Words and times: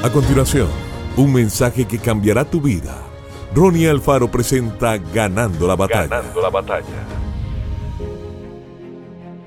A 0.00 0.10
continuación, 0.12 0.68
un 1.16 1.32
mensaje 1.32 1.84
que 1.84 1.98
cambiará 1.98 2.44
tu 2.44 2.60
vida. 2.60 3.02
Ronnie 3.52 3.88
Alfaro 3.88 4.30
presenta 4.30 4.96
Ganando 4.96 5.66
la 5.66 5.74
batalla. 5.74 6.06
Ganando 6.06 6.40
la 6.40 6.50
batalla. 6.50 6.84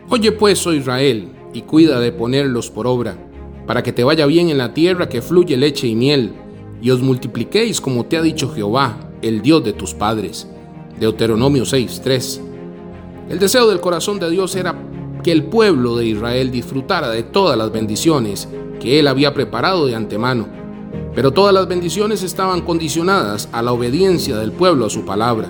Oye 0.09 0.33
pues, 0.33 0.67
oh 0.67 0.73
Israel, 0.73 1.31
y 1.53 1.61
cuida 1.61 2.01
de 2.01 2.11
ponerlos 2.11 2.69
por 2.69 2.85
obra, 2.85 3.15
para 3.65 3.81
que 3.81 3.93
te 3.93 4.03
vaya 4.03 4.25
bien 4.25 4.49
en 4.49 4.57
la 4.57 4.73
tierra 4.73 5.07
que 5.07 5.21
fluye 5.21 5.55
leche 5.55 5.87
y 5.87 5.95
miel, 5.95 6.33
y 6.81 6.91
os 6.91 7.01
multipliquéis 7.01 7.79
como 7.79 8.07
te 8.07 8.17
ha 8.17 8.21
dicho 8.21 8.53
Jehová, 8.53 8.97
el 9.21 9.41
Dios 9.41 9.63
de 9.63 9.71
tus 9.71 9.93
padres. 9.93 10.49
Deuteronomio 10.99 11.63
6:3. 11.63 12.41
El 13.29 13.39
deseo 13.39 13.69
del 13.69 13.79
corazón 13.79 14.19
de 14.19 14.29
Dios 14.29 14.53
era 14.57 14.75
que 15.23 15.31
el 15.31 15.45
pueblo 15.45 15.95
de 15.95 16.05
Israel 16.05 16.51
disfrutara 16.51 17.09
de 17.09 17.23
todas 17.23 17.57
las 17.57 17.71
bendiciones 17.71 18.47
que 18.79 18.99
él 18.99 19.07
había 19.07 19.33
preparado 19.33 19.85
de 19.85 19.95
antemano. 19.95 20.47
Pero 21.13 21.31
todas 21.31 21.53
las 21.53 21.67
bendiciones 21.67 22.23
estaban 22.23 22.61
condicionadas 22.61 23.49
a 23.51 23.61
la 23.61 23.71
obediencia 23.71 24.37
del 24.37 24.51
pueblo 24.51 24.85
a 24.85 24.89
su 24.89 25.05
palabra. 25.05 25.49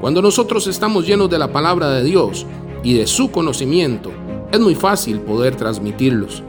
Cuando 0.00 0.22
nosotros 0.22 0.66
estamos 0.66 1.06
llenos 1.06 1.30
de 1.30 1.38
la 1.38 1.52
palabra 1.52 1.90
de 1.90 2.04
Dios 2.04 2.46
y 2.82 2.94
de 2.94 3.06
su 3.06 3.30
conocimiento, 3.30 4.10
es 4.52 4.60
muy 4.60 4.74
fácil 4.74 5.20
poder 5.20 5.56
transmitirlos. 5.56 6.42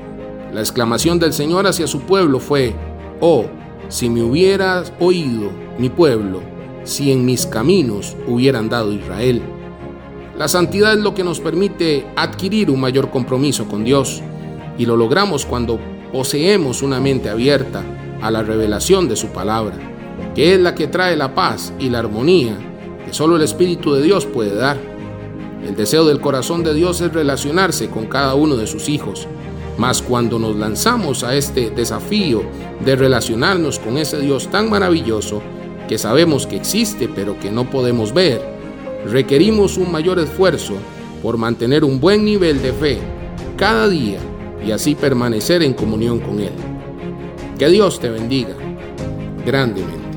La 0.54 0.62
exclamación 0.62 1.20
del 1.20 1.34
Señor 1.34 1.68
hacia 1.68 1.88
su 1.88 2.02
pueblo 2.02 2.40
fue, 2.40 2.76
oh, 3.20 3.46
si 3.90 4.10
me 4.10 4.22
hubieras 4.22 4.94
oído, 5.00 5.50
mi 5.78 5.90
pueblo, 5.90 6.42
si 6.84 7.12
en 7.12 7.26
mis 7.26 7.46
caminos 7.46 8.16
hubieran 8.28 8.70
dado 8.70 8.94
Israel. 8.94 9.42
La 10.38 10.48
santidad 10.48 10.94
es 10.94 11.00
lo 11.00 11.16
que 11.16 11.24
nos 11.24 11.40
permite 11.40 12.06
adquirir 12.16 12.70
un 12.70 12.80
mayor 12.80 13.10
compromiso 13.10 13.68
con 13.68 13.84
Dios 13.84 14.22
y 14.78 14.86
lo 14.86 14.96
logramos 14.96 15.48
cuando 15.48 15.80
poseemos 16.12 16.84
una 16.84 17.00
mente 17.00 17.30
abierta 17.30 17.84
a 18.22 18.30
la 18.30 18.44
revelación 18.44 19.10
de 19.10 19.16
su 19.16 19.30
palabra, 19.30 19.76
que 20.36 20.54
es 20.54 20.60
la 20.60 20.76
que 20.76 20.88
trae 20.88 21.18
la 21.18 21.34
paz 21.34 21.74
y 21.80 21.90
la 21.90 22.00
armonía 22.00 22.56
que 23.04 23.14
solo 23.14 23.36
el 23.36 23.42
Espíritu 23.42 23.94
de 23.94 24.04
Dios 24.04 24.28
puede 24.28 24.54
dar. 24.54 24.78
El 25.66 25.76
deseo 25.76 26.06
del 26.06 26.22
corazón 26.22 26.64
de 26.64 26.76
Dios 26.76 27.02
es 27.02 27.12
relacionarse 27.12 27.90
con 27.90 28.06
cada 28.06 28.36
uno 28.36 28.58
de 28.58 28.68
sus 28.68 28.90
hijos, 28.90 29.28
mas 29.80 30.04
cuando 30.04 30.38
nos 30.38 30.56
lanzamos 30.56 31.24
a 31.24 31.36
este 31.36 31.72
desafío 31.72 32.44
de 32.86 32.96
relacionarnos 32.96 33.80
con 33.80 33.98
ese 33.98 34.20
Dios 34.20 34.50
tan 34.50 34.70
maravilloso 34.70 35.42
que 35.88 35.98
sabemos 35.98 36.46
que 36.46 36.58
existe 36.58 37.08
pero 37.08 37.40
que 37.40 37.50
no 37.50 37.70
podemos 37.72 38.14
ver, 38.14 38.57
requerimos 39.08 39.78
un 39.78 39.92
mayor 39.92 40.20
esfuerzo 40.20 40.74
por 41.22 41.38
mantener 41.38 41.84
un 41.84 42.00
buen 42.00 42.24
nivel 42.24 42.62
de 42.62 42.74
fe 42.74 43.00
cada 43.58 43.88
día 43.88 44.20
y 44.66 44.72
así 44.72 44.96
permanecer 44.96 45.64
en 45.64 45.74
comunión 45.74 46.20
con 46.20 46.40
Él. 46.40 46.54
Que 47.58 47.70
Dios 47.70 48.00
te 48.00 48.10
bendiga 48.10 48.56
grandemente. 49.46 50.08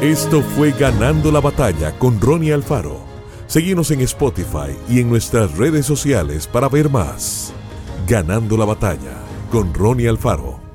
Esto 0.00 0.42
fue 0.42 0.72
Ganando 0.72 1.32
la 1.32 1.40
batalla 1.40 1.98
con 1.98 2.20
Ronnie 2.20 2.52
Alfaro. 2.52 3.00
Seguimos 3.46 3.90
en 3.90 4.02
Spotify 4.02 4.76
y 4.88 5.00
en 5.00 5.08
nuestras 5.08 5.56
redes 5.56 5.86
sociales 5.86 6.46
para 6.46 6.68
ver 6.68 6.90
más. 6.90 7.52
Ganando 8.06 8.56
la 8.56 8.66
batalla 8.66 9.22
con 9.50 9.72
Ronnie 9.72 10.08
Alfaro. 10.08 10.65